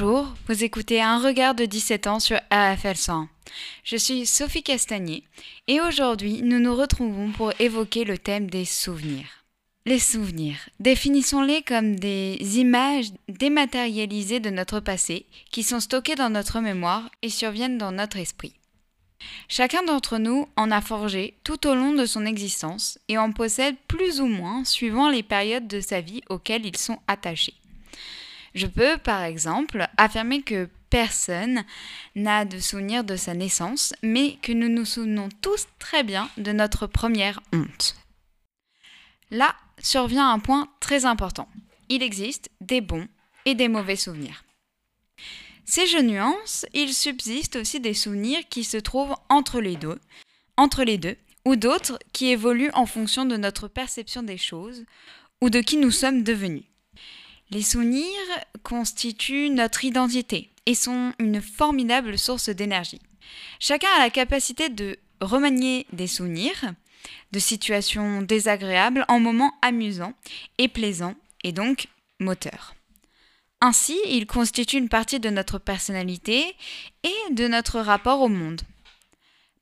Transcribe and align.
Bonjour, 0.00 0.28
vous 0.46 0.62
écoutez 0.62 1.02
Un 1.02 1.18
regard 1.18 1.56
de 1.56 1.64
17 1.64 2.06
ans 2.06 2.20
sur 2.20 2.38
AFL 2.50 2.94
101. 2.94 3.28
Je 3.82 3.96
suis 3.96 4.26
Sophie 4.26 4.62
Castagnier 4.62 5.24
et 5.66 5.80
aujourd'hui 5.80 6.42
nous 6.42 6.60
nous 6.60 6.76
retrouvons 6.76 7.32
pour 7.32 7.52
évoquer 7.58 8.04
le 8.04 8.16
thème 8.16 8.48
des 8.48 8.64
souvenirs. 8.64 9.26
Les 9.86 9.98
souvenirs, 9.98 10.56
définissons-les 10.78 11.62
comme 11.62 11.96
des 11.96 12.38
images 12.60 13.10
dématérialisées 13.28 14.38
de 14.38 14.50
notre 14.50 14.78
passé 14.78 15.26
qui 15.50 15.64
sont 15.64 15.80
stockées 15.80 16.14
dans 16.14 16.30
notre 16.30 16.60
mémoire 16.60 17.10
et 17.22 17.28
surviennent 17.28 17.78
dans 17.78 17.90
notre 17.90 18.18
esprit. 18.18 18.54
Chacun 19.48 19.82
d'entre 19.82 20.18
nous 20.18 20.46
en 20.54 20.70
a 20.70 20.80
forgé 20.80 21.34
tout 21.42 21.66
au 21.66 21.74
long 21.74 21.92
de 21.92 22.06
son 22.06 22.24
existence 22.24 23.00
et 23.08 23.18
en 23.18 23.32
possède 23.32 23.74
plus 23.88 24.20
ou 24.20 24.26
moins 24.26 24.64
suivant 24.64 25.10
les 25.10 25.24
périodes 25.24 25.66
de 25.66 25.80
sa 25.80 26.00
vie 26.00 26.22
auxquelles 26.28 26.66
ils 26.66 26.76
sont 26.76 27.00
attachés. 27.08 27.54
Je 28.54 28.66
peux, 28.66 28.98
par 28.98 29.22
exemple, 29.22 29.86
affirmer 29.96 30.42
que 30.42 30.68
personne 30.90 31.64
n'a 32.14 32.44
de 32.44 32.58
souvenir 32.58 33.04
de 33.04 33.16
sa 33.16 33.34
naissance, 33.34 33.94
mais 34.02 34.36
que 34.42 34.52
nous 34.52 34.68
nous 34.68 34.84
souvenons 34.84 35.28
tous 35.42 35.66
très 35.78 36.02
bien 36.02 36.28
de 36.36 36.52
notre 36.52 36.86
première 36.86 37.40
honte. 37.52 37.96
Là 39.30 39.54
survient 39.80 40.30
un 40.30 40.38
point 40.38 40.68
très 40.80 41.04
important. 41.04 41.48
Il 41.88 42.02
existe 42.02 42.50
des 42.60 42.80
bons 42.80 43.06
et 43.44 43.54
des 43.54 43.68
mauvais 43.68 43.96
souvenirs. 43.96 44.44
Ces 45.64 45.86
jeux 45.86 46.02
nuances, 46.02 46.64
il 46.72 46.94
subsiste 46.94 47.56
aussi 47.56 47.78
des 47.78 47.94
souvenirs 47.94 48.40
qui 48.48 48.64
se 48.64 48.78
trouvent 48.78 49.14
entre 49.28 49.60
les 49.60 49.76
deux, 49.76 50.00
entre 50.56 50.82
les 50.82 50.96
deux, 50.96 51.16
ou 51.44 51.56
d'autres 51.56 51.98
qui 52.12 52.28
évoluent 52.28 52.70
en 52.74 52.86
fonction 52.86 53.26
de 53.26 53.36
notre 53.36 53.68
perception 53.68 54.22
des 54.22 54.38
choses 54.38 54.84
ou 55.40 55.50
de 55.50 55.60
qui 55.60 55.76
nous 55.76 55.90
sommes 55.90 56.22
devenus. 56.22 56.64
Les 57.50 57.62
souvenirs 57.62 58.04
constituent 58.62 59.48
notre 59.48 59.84
identité 59.84 60.50
et 60.66 60.74
sont 60.74 61.12
une 61.18 61.40
formidable 61.40 62.18
source 62.18 62.50
d'énergie. 62.50 63.00
Chacun 63.58 63.88
a 63.96 64.00
la 64.00 64.10
capacité 64.10 64.68
de 64.68 64.98
remanier 65.20 65.86
des 65.92 66.06
souvenirs, 66.06 66.74
de 67.32 67.38
situations 67.38 68.20
désagréables 68.22 69.04
en 69.08 69.18
moments 69.18 69.54
amusants 69.62 70.12
et 70.58 70.68
plaisants, 70.68 71.14
et 71.42 71.52
donc 71.52 71.88
moteurs. 72.20 72.74
Ainsi, 73.60 73.98
ils 74.06 74.26
constituent 74.26 74.78
une 74.78 74.88
partie 74.88 75.18
de 75.18 75.30
notre 75.30 75.58
personnalité 75.58 76.54
et 77.02 77.32
de 77.32 77.48
notre 77.48 77.80
rapport 77.80 78.20
au 78.20 78.28
monde. 78.28 78.60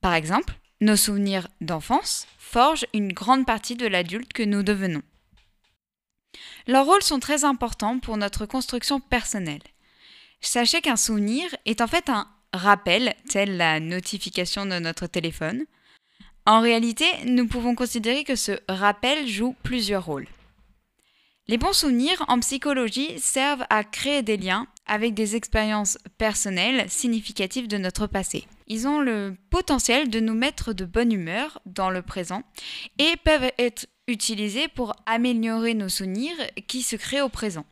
Par 0.00 0.14
exemple, 0.14 0.54
nos 0.80 0.96
souvenirs 0.96 1.48
d'enfance 1.60 2.26
forgent 2.38 2.86
une 2.92 3.12
grande 3.12 3.46
partie 3.46 3.76
de 3.76 3.86
l'adulte 3.86 4.32
que 4.32 4.42
nous 4.42 4.62
devenons. 4.62 5.02
Leurs 6.66 6.86
rôles 6.86 7.02
sont 7.02 7.20
très 7.20 7.44
importants 7.44 7.98
pour 7.98 8.16
notre 8.16 8.46
construction 8.46 9.00
personnelle. 9.00 9.62
Sachez 10.40 10.80
qu'un 10.80 10.96
souvenir 10.96 11.44
est 11.64 11.80
en 11.80 11.86
fait 11.86 12.08
un 12.08 12.28
rappel, 12.52 13.14
tel 13.28 13.56
la 13.56 13.80
notification 13.80 14.66
de 14.66 14.78
notre 14.78 15.06
téléphone. 15.06 15.64
En 16.46 16.60
réalité, 16.60 17.06
nous 17.24 17.46
pouvons 17.46 17.74
considérer 17.74 18.24
que 18.24 18.36
ce 18.36 18.52
rappel 18.68 19.26
joue 19.26 19.56
plusieurs 19.62 20.04
rôles. 20.04 20.28
Les 21.46 21.58
bons 21.58 21.74
souvenirs 21.74 22.24
en 22.28 22.40
psychologie 22.40 23.18
servent 23.18 23.66
à 23.68 23.84
créer 23.84 24.22
des 24.22 24.38
liens 24.38 24.66
avec 24.86 25.12
des 25.14 25.36
expériences 25.36 25.98
personnelles 26.16 26.88
significatives 26.88 27.68
de 27.68 27.76
notre 27.76 28.06
passé. 28.06 28.46
Ils 28.66 28.88
ont 28.88 29.00
le 29.00 29.36
potentiel 29.50 30.08
de 30.08 30.20
nous 30.20 30.32
mettre 30.32 30.72
de 30.72 30.86
bonne 30.86 31.12
humeur 31.12 31.60
dans 31.66 31.90
le 31.90 32.00
présent 32.00 32.42
et 32.98 33.16
peuvent 33.24 33.50
être 33.58 33.86
utilisés 34.06 34.68
pour 34.68 34.94
améliorer 35.06 35.74
nos 35.74 35.88
souvenirs 35.88 36.36
qui 36.66 36.82
se 36.82 36.96
créent 36.96 37.20
au 37.20 37.28
présent. 37.28 37.66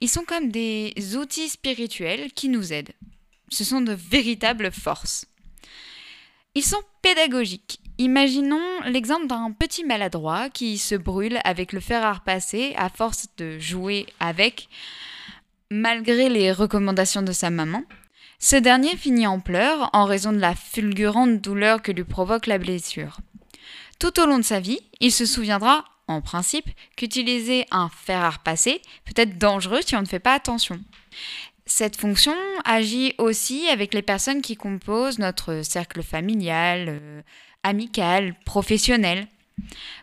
Ils 0.00 0.08
sont 0.08 0.24
comme 0.24 0.50
des 0.50 0.94
outils 1.16 1.48
spirituels 1.48 2.32
qui 2.32 2.48
nous 2.48 2.72
aident. 2.72 2.92
Ce 3.48 3.64
sont 3.64 3.80
de 3.80 3.92
véritables 3.92 4.70
forces. 4.70 5.26
Ils 6.54 6.64
sont 6.64 6.82
pédagogiques. 7.02 7.80
Imaginons 7.98 8.80
l'exemple 8.86 9.26
d'un 9.26 9.52
petit 9.52 9.84
maladroit 9.84 10.50
qui 10.50 10.78
se 10.78 10.94
brûle 10.94 11.38
avec 11.44 11.72
le 11.72 11.80
fer 11.80 12.04
à 12.04 12.12
repasser 12.12 12.74
à 12.76 12.88
force 12.88 13.28
de 13.36 13.58
jouer 13.58 14.06
avec, 14.18 14.68
malgré 15.70 16.28
les 16.28 16.50
recommandations 16.50 17.22
de 17.22 17.32
sa 17.32 17.50
maman. 17.50 17.84
Ce 18.40 18.56
dernier 18.56 18.96
finit 18.96 19.26
en 19.26 19.40
pleurs 19.40 19.90
en 19.92 20.04
raison 20.04 20.32
de 20.32 20.38
la 20.38 20.54
fulgurante 20.54 21.40
douleur 21.40 21.82
que 21.82 21.92
lui 21.92 22.04
provoque 22.04 22.46
la 22.46 22.58
blessure. 22.58 23.18
Tout 23.98 24.20
au 24.20 24.26
long 24.26 24.38
de 24.38 24.42
sa 24.44 24.60
vie, 24.60 24.80
il 25.00 25.12
se 25.12 25.26
souviendra, 25.26 25.84
en 26.08 26.20
principe, 26.20 26.68
qu'utiliser 26.96 27.66
un 27.70 27.88
fer 27.88 28.20
à 28.22 28.30
repasser 28.30 28.82
peut 29.04 29.20
être 29.20 29.38
dangereux 29.38 29.80
si 29.84 29.96
on 29.96 30.02
ne 30.02 30.06
fait 30.06 30.18
pas 30.18 30.34
attention. 30.34 30.80
Cette 31.66 31.96
fonction 31.96 32.34
agit 32.64 33.14
aussi 33.18 33.68
avec 33.68 33.94
les 33.94 34.02
personnes 34.02 34.42
qui 34.42 34.56
composent 34.56 35.18
notre 35.18 35.62
cercle 35.62 36.02
familial, 36.02 36.86
euh, 36.88 37.22
amical, 37.62 38.34
professionnel. 38.44 39.28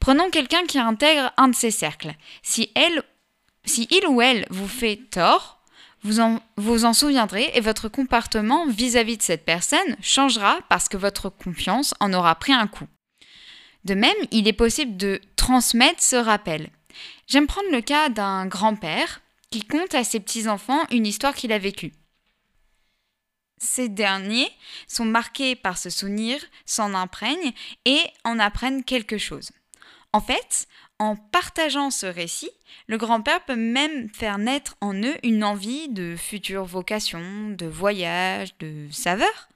Prenons 0.00 0.28
quelqu'un 0.30 0.66
qui 0.66 0.78
intègre 0.78 1.32
un 1.38 1.48
de 1.48 1.54
ces 1.54 1.70
cercles. 1.70 2.14
Si, 2.42 2.70
il 2.74 4.06
ou 4.08 4.20
elle 4.20 4.46
vous 4.50 4.68
fait 4.68 5.00
tort, 5.10 5.60
vous 6.02 6.20
en, 6.20 6.40
vous 6.56 6.84
en 6.84 6.92
souviendrez 6.92 7.50
et 7.54 7.60
votre 7.60 7.88
comportement 7.88 8.66
vis 8.66 8.96
à 8.96 9.02
-vis 9.02 9.16
de 9.16 9.22
cette 9.22 9.44
personne 9.44 9.96
changera 10.02 10.58
parce 10.68 10.88
que 10.88 10.98
votre 10.98 11.30
confiance 11.30 11.94
en 12.00 12.12
aura 12.12 12.34
pris 12.34 12.52
un 12.52 12.66
coup. 12.66 12.86
De 13.86 13.94
même, 13.94 14.16
il 14.32 14.48
est 14.48 14.52
possible 14.52 14.96
de 14.96 15.20
transmettre 15.36 16.02
ce 16.02 16.16
rappel. 16.16 16.70
J'aime 17.28 17.46
prendre 17.46 17.70
le 17.70 17.80
cas 17.80 18.08
d'un 18.08 18.46
grand-père 18.46 19.20
qui 19.50 19.62
conte 19.62 19.94
à 19.94 20.02
ses 20.02 20.18
petits-enfants 20.18 20.82
une 20.90 21.06
histoire 21.06 21.36
qu'il 21.36 21.52
a 21.52 21.58
vécue. 21.58 21.92
Ces 23.58 23.88
derniers 23.88 24.50
sont 24.88 25.04
marqués 25.04 25.54
par 25.54 25.78
ce 25.78 25.88
souvenir, 25.88 26.40
s'en 26.64 26.94
imprègnent 26.94 27.52
et 27.84 28.00
en 28.24 28.40
apprennent 28.40 28.82
quelque 28.82 29.18
chose. 29.18 29.52
En 30.12 30.20
fait, 30.20 30.66
en 30.98 31.14
partageant 31.14 31.92
ce 31.92 32.06
récit, 32.06 32.50
le 32.88 32.98
grand-père 32.98 33.44
peut 33.44 33.54
même 33.54 34.08
faire 34.08 34.38
naître 34.38 34.74
en 34.80 34.94
eux 35.00 35.14
une 35.22 35.44
envie 35.44 35.88
de 35.90 36.16
future 36.16 36.64
vocation, 36.64 37.50
de 37.50 37.66
voyage, 37.66 38.58
de 38.58 38.88
saveur. 38.90 39.48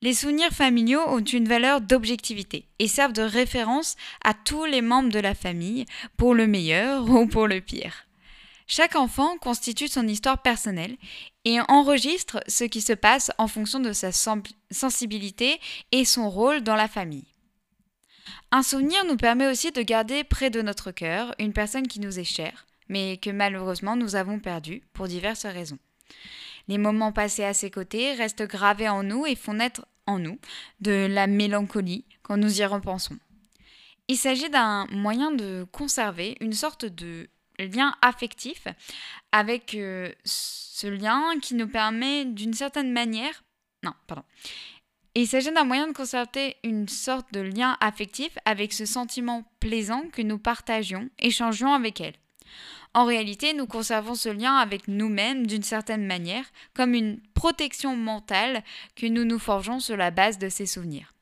Les 0.00 0.14
souvenirs 0.14 0.52
familiaux 0.52 1.02
ont 1.08 1.24
une 1.24 1.48
valeur 1.48 1.80
d'objectivité 1.80 2.68
et 2.78 2.86
servent 2.86 3.12
de 3.12 3.22
référence 3.22 3.96
à 4.24 4.32
tous 4.32 4.64
les 4.64 4.80
membres 4.80 5.10
de 5.10 5.18
la 5.18 5.34
famille, 5.34 5.86
pour 6.16 6.34
le 6.34 6.46
meilleur 6.46 7.08
ou 7.10 7.26
pour 7.26 7.48
le 7.48 7.60
pire. 7.60 8.04
Chaque 8.68 8.96
enfant 8.96 9.38
constitue 9.38 9.88
son 9.88 10.06
histoire 10.06 10.42
personnelle 10.42 10.96
et 11.44 11.58
enregistre 11.68 12.40
ce 12.46 12.64
qui 12.64 12.82
se 12.82 12.92
passe 12.92 13.32
en 13.38 13.48
fonction 13.48 13.80
de 13.80 13.92
sa 13.92 14.12
sensibilité 14.70 15.58
et 15.90 16.04
son 16.04 16.28
rôle 16.28 16.60
dans 16.60 16.76
la 16.76 16.86
famille. 16.86 17.34
Un 18.52 18.62
souvenir 18.62 19.04
nous 19.06 19.16
permet 19.16 19.48
aussi 19.48 19.72
de 19.72 19.82
garder 19.82 20.22
près 20.22 20.50
de 20.50 20.62
notre 20.62 20.90
cœur 20.90 21.34
une 21.38 21.54
personne 21.54 21.88
qui 21.88 21.98
nous 21.98 22.18
est 22.18 22.24
chère, 22.24 22.66
mais 22.88 23.16
que 23.16 23.30
malheureusement 23.30 23.96
nous 23.96 24.16
avons 24.16 24.38
perdue 24.38 24.82
pour 24.92 25.08
diverses 25.08 25.46
raisons. 25.46 25.78
Les 26.68 26.78
moments 26.78 27.12
passés 27.12 27.44
à 27.44 27.54
ses 27.54 27.70
côtés 27.70 28.12
restent 28.12 28.42
gravés 28.42 28.88
en 28.88 29.02
nous 29.02 29.26
et 29.26 29.34
font 29.34 29.54
naître 29.54 29.86
en 30.06 30.18
nous 30.18 30.38
de 30.80 31.06
la 31.10 31.26
mélancolie 31.26 32.04
quand 32.22 32.36
nous 32.36 32.60
y 32.60 32.64
repensons. 32.64 33.18
Il 34.08 34.16
s'agit 34.16 34.48
d'un 34.48 34.86
moyen 34.90 35.32
de 35.32 35.66
conserver 35.72 36.36
une 36.40 36.52
sorte 36.54 36.84
de 36.84 37.28
lien 37.58 37.94
affectif 38.00 38.66
avec 39.32 39.74
euh, 39.74 40.12
ce 40.24 40.86
lien 40.86 41.38
qui 41.42 41.54
nous 41.54 41.68
permet 41.68 42.24
d'une 42.24 42.54
certaine 42.54 42.92
manière... 42.92 43.42
Non, 43.82 43.92
pardon. 44.06 44.24
Il 45.14 45.26
s'agit 45.26 45.52
d'un 45.52 45.64
moyen 45.64 45.88
de 45.88 45.92
conserver 45.92 46.56
une 46.62 46.88
sorte 46.88 47.32
de 47.32 47.40
lien 47.40 47.76
affectif 47.80 48.30
avec 48.44 48.72
ce 48.72 48.86
sentiment 48.86 49.44
plaisant 49.60 50.04
que 50.12 50.22
nous 50.22 50.38
partagions, 50.38 51.08
échangeons 51.18 51.72
avec 51.72 52.00
elle. 52.00 52.14
En 52.94 53.04
réalité, 53.04 53.52
nous 53.52 53.66
conservons 53.66 54.14
ce 54.14 54.28
lien 54.28 54.56
avec 54.56 54.88
nous-mêmes 54.88 55.46
d'une 55.46 55.62
certaine 55.62 56.06
manière, 56.06 56.44
comme 56.74 56.94
une 56.94 57.20
protection 57.34 57.96
mentale 57.96 58.62
que 58.96 59.06
nous 59.06 59.24
nous 59.24 59.38
forgeons 59.38 59.80
sur 59.80 59.96
la 59.96 60.10
base 60.10 60.38
de 60.38 60.48
ces 60.48 60.66
souvenirs. 60.66 61.14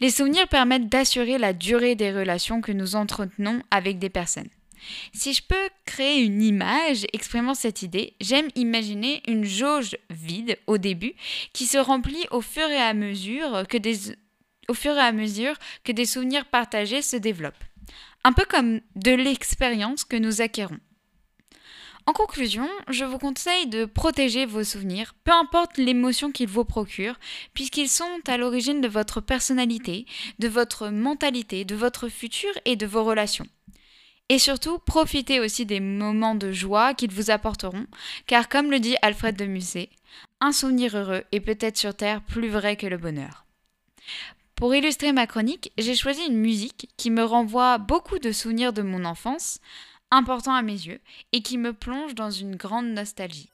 Les 0.00 0.10
souvenirs 0.10 0.48
permettent 0.48 0.88
d'assurer 0.88 1.38
la 1.38 1.52
durée 1.52 1.94
des 1.94 2.12
relations 2.12 2.60
que 2.60 2.72
nous 2.72 2.96
entretenons 2.96 3.62
avec 3.70 3.98
des 3.98 4.10
personnes. 4.10 4.48
Si 5.12 5.32
je 5.32 5.42
peux 5.42 5.68
créer 5.84 6.22
une 6.22 6.42
image 6.42 7.04
exprimant 7.12 7.54
cette 7.54 7.82
idée, 7.82 8.14
j'aime 8.20 8.48
imaginer 8.54 9.22
une 9.26 9.44
jauge 9.44 9.96
vide 10.10 10.58
au 10.66 10.78
début 10.78 11.14
qui 11.52 11.66
se 11.66 11.78
remplit 11.78 12.26
au 12.30 12.40
fur 12.40 12.68
et 12.68 12.76
à 12.76 12.94
mesure 12.94 13.64
que 13.68 13.76
des, 13.76 16.06
souvenirs 16.06 16.44
partagés 16.46 17.02
se 17.02 17.16
développent 17.16 17.64
un 18.24 18.32
peu 18.32 18.44
comme 18.44 18.80
de 18.96 19.12
l'expérience 19.12 20.04
que 20.04 20.16
nous 20.16 20.40
acquérons. 20.40 20.78
En 22.08 22.12
conclusion, 22.14 22.66
je 22.88 23.04
vous 23.04 23.18
conseille 23.18 23.66
de 23.66 23.84
protéger 23.84 24.46
vos 24.46 24.64
souvenirs, 24.64 25.14
peu 25.24 25.32
importe 25.32 25.76
l'émotion 25.76 26.32
qu'ils 26.32 26.48
vous 26.48 26.64
procurent, 26.64 27.18
puisqu'ils 27.52 27.90
sont 27.90 28.20
à 28.26 28.38
l'origine 28.38 28.80
de 28.80 28.88
votre 28.88 29.20
personnalité, 29.20 30.06
de 30.38 30.48
votre 30.48 30.88
mentalité, 30.88 31.66
de 31.66 31.74
votre 31.74 32.08
futur 32.08 32.50
et 32.64 32.76
de 32.76 32.86
vos 32.86 33.04
relations. 33.04 33.46
Et 34.30 34.38
surtout, 34.38 34.78
profitez 34.78 35.38
aussi 35.38 35.66
des 35.66 35.80
moments 35.80 36.34
de 36.34 36.50
joie 36.50 36.94
qu'ils 36.94 37.12
vous 37.12 37.30
apporteront, 37.30 37.86
car 38.26 38.48
comme 38.48 38.70
le 38.70 38.80
dit 38.80 38.96
Alfred 39.02 39.36
de 39.36 39.44
Musset, 39.44 39.90
un 40.40 40.52
souvenir 40.52 40.96
heureux 40.96 41.24
est 41.32 41.40
peut-être 41.40 41.76
sur 41.76 41.94
Terre 41.94 42.22
plus 42.22 42.48
vrai 42.48 42.76
que 42.76 42.86
le 42.86 42.96
bonheur. 42.96 43.44
Pour 44.58 44.74
illustrer 44.74 45.12
ma 45.12 45.28
chronique, 45.28 45.70
j'ai 45.78 45.94
choisi 45.94 46.20
une 46.26 46.36
musique 46.36 46.88
qui 46.96 47.12
me 47.12 47.22
renvoie 47.22 47.78
beaucoup 47.78 48.18
de 48.18 48.32
souvenirs 48.32 48.72
de 48.72 48.82
mon 48.82 49.04
enfance, 49.04 49.60
importants 50.10 50.54
à 50.54 50.62
mes 50.62 50.72
yeux, 50.72 51.00
et 51.30 51.42
qui 51.42 51.58
me 51.58 51.72
plonge 51.72 52.16
dans 52.16 52.32
une 52.32 52.56
grande 52.56 52.88
nostalgie. 52.88 53.50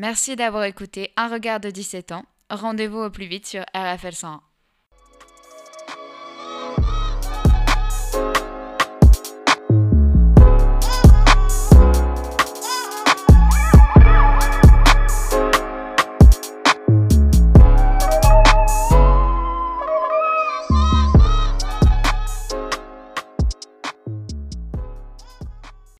Merci 0.00 0.34
d'avoir 0.34 0.64
écouté 0.64 1.12
Un 1.18 1.28
regard 1.28 1.60
de 1.60 1.68
17 1.68 2.12
ans. 2.12 2.24
Rendez-vous 2.48 3.00
au 3.00 3.10
plus 3.10 3.26
vite 3.26 3.44
sur 3.44 3.66
RFL 3.74 4.14
101. 4.14 4.40